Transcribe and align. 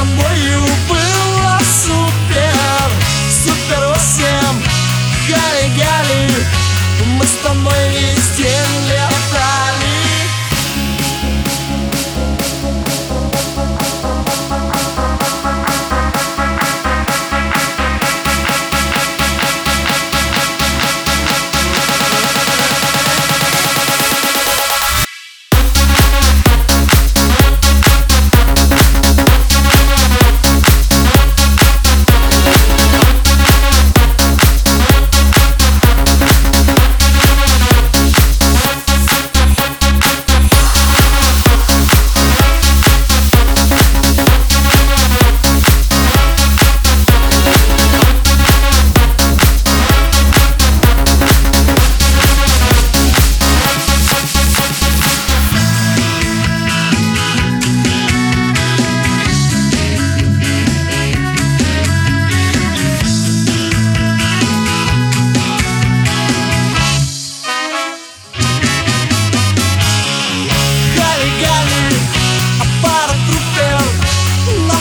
тобою 0.00 0.64
было 0.88 1.58
супер 1.84 2.90
Супер 3.30 3.94
всем. 3.98 4.62
Гали-гали 5.28 6.30
Мы 7.18 7.24
с 7.24 7.36
тобой 7.44 7.88
весь 7.90 8.36
день 8.36 8.88
летаем 8.88 9.69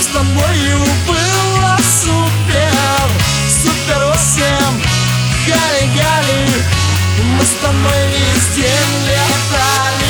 с 0.09 0.11
тобою 0.11 0.79
было 1.07 1.77
супер 2.01 3.09
Супер 3.47 4.05
8 4.05 4.43
Гали-гали 5.47 6.47
Мы 7.37 7.43
с 7.43 7.53
тобой 7.61 8.07
весь 8.11 8.55
день 8.55 9.05
летали. 9.05 10.08